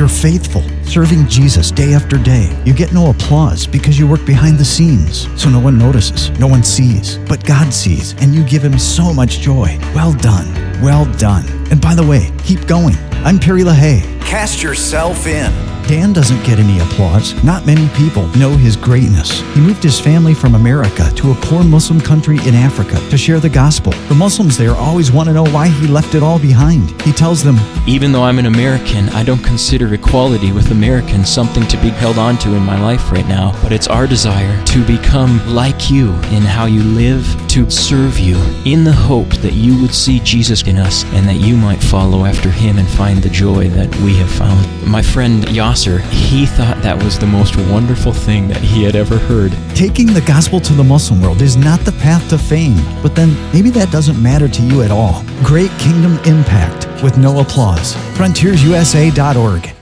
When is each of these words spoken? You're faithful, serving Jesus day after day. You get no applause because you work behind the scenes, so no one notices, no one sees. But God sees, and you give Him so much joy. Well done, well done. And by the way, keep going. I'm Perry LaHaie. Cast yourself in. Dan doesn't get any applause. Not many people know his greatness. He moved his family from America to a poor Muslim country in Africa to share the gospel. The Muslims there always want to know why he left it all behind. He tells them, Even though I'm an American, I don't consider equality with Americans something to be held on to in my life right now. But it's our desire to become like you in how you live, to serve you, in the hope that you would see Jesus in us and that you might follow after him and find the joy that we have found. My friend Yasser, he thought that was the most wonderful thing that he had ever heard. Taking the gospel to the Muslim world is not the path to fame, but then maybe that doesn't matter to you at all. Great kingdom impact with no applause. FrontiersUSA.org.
You're 0.00 0.08
faithful, 0.08 0.62
serving 0.84 1.28
Jesus 1.28 1.70
day 1.70 1.92
after 1.92 2.16
day. 2.16 2.58
You 2.64 2.72
get 2.72 2.94
no 2.94 3.10
applause 3.10 3.66
because 3.66 3.98
you 3.98 4.08
work 4.08 4.24
behind 4.24 4.56
the 4.56 4.64
scenes, 4.64 5.28
so 5.38 5.50
no 5.50 5.60
one 5.60 5.76
notices, 5.76 6.30
no 6.40 6.46
one 6.46 6.62
sees. 6.62 7.18
But 7.28 7.44
God 7.44 7.70
sees, 7.70 8.14
and 8.22 8.34
you 8.34 8.42
give 8.42 8.64
Him 8.64 8.78
so 8.78 9.12
much 9.12 9.40
joy. 9.40 9.78
Well 9.94 10.14
done, 10.14 10.54
well 10.80 11.04
done. 11.18 11.44
And 11.70 11.82
by 11.82 11.94
the 11.94 12.06
way, 12.06 12.32
keep 12.44 12.66
going. 12.66 12.96
I'm 13.26 13.38
Perry 13.38 13.60
LaHaie. 13.60 14.00
Cast 14.22 14.62
yourself 14.62 15.26
in. 15.26 15.69
Dan 15.90 16.12
doesn't 16.12 16.44
get 16.44 16.60
any 16.60 16.78
applause. 16.78 17.34
Not 17.42 17.66
many 17.66 17.88
people 17.96 18.24
know 18.38 18.50
his 18.50 18.76
greatness. 18.76 19.40
He 19.54 19.60
moved 19.60 19.82
his 19.82 19.98
family 19.98 20.34
from 20.34 20.54
America 20.54 21.10
to 21.16 21.32
a 21.32 21.34
poor 21.34 21.64
Muslim 21.64 22.00
country 22.00 22.38
in 22.46 22.54
Africa 22.54 22.94
to 23.10 23.18
share 23.18 23.40
the 23.40 23.48
gospel. 23.48 23.90
The 24.08 24.14
Muslims 24.14 24.56
there 24.56 24.76
always 24.76 25.10
want 25.10 25.28
to 25.30 25.32
know 25.32 25.46
why 25.46 25.66
he 25.66 25.88
left 25.88 26.14
it 26.14 26.22
all 26.22 26.38
behind. 26.38 26.92
He 27.02 27.10
tells 27.10 27.42
them, 27.42 27.56
Even 27.88 28.12
though 28.12 28.22
I'm 28.22 28.38
an 28.38 28.46
American, 28.46 29.08
I 29.08 29.24
don't 29.24 29.42
consider 29.42 29.92
equality 29.92 30.52
with 30.52 30.70
Americans 30.70 31.28
something 31.28 31.66
to 31.66 31.76
be 31.78 31.88
held 31.88 32.18
on 32.18 32.38
to 32.38 32.54
in 32.54 32.62
my 32.62 32.80
life 32.80 33.10
right 33.10 33.26
now. 33.26 33.60
But 33.60 33.72
it's 33.72 33.88
our 33.88 34.06
desire 34.06 34.64
to 34.66 34.86
become 34.86 35.44
like 35.52 35.90
you 35.90 36.10
in 36.30 36.42
how 36.42 36.66
you 36.66 36.84
live, 36.84 37.26
to 37.50 37.68
serve 37.68 38.16
you, 38.16 38.36
in 38.64 38.84
the 38.84 38.92
hope 38.92 39.28
that 39.38 39.54
you 39.54 39.80
would 39.80 39.92
see 39.92 40.20
Jesus 40.20 40.62
in 40.62 40.76
us 40.76 41.02
and 41.06 41.28
that 41.28 41.34
you 41.34 41.56
might 41.56 41.82
follow 41.82 42.24
after 42.24 42.48
him 42.48 42.78
and 42.78 42.88
find 42.88 43.20
the 43.20 43.28
joy 43.28 43.68
that 43.70 43.92
we 44.02 44.14
have 44.18 44.30
found. 44.30 44.86
My 44.86 45.02
friend 45.02 45.42
Yasser, 45.46 46.00
he 46.10 46.46
thought 46.46 46.80
that 46.82 47.02
was 47.02 47.18
the 47.18 47.26
most 47.26 47.56
wonderful 47.56 48.12
thing 48.12 48.46
that 48.48 48.58
he 48.60 48.84
had 48.84 48.94
ever 48.94 49.18
heard. 49.18 49.50
Taking 49.74 50.06
the 50.06 50.20
gospel 50.20 50.60
to 50.60 50.72
the 50.72 50.84
Muslim 50.84 51.20
world 51.20 51.42
is 51.42 51.56
not 51.56 51.80
the 51.80 51.92
path 51.92 52.28
to 52.30 52.38
fame, 52.38 52.76
but 53.02 53.16
then 53.16 53.34
maybe 53.52 53.70
that 53.70 53.90
doesn't 53.90 54.22
matter 54.22 54.46
to 54.46 54.62
you 54.62 54.82
at 54.82 54.92
all. 54.92 55.24
Great 55.42 55.72
kingdom 55.80 56.18
impact 56.26 56.86
with 57.02 57.18
no 57.18 57.40
applause. 57.40 57.94
FrontiersUSA.org. 58.14 59.79